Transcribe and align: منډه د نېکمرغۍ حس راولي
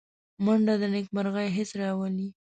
منډه 0.45 0.73
د 0.81 0.83
نېکمرغۍ 0.93 1.47
حس 1.57 1.71
راولي 1.79 2.27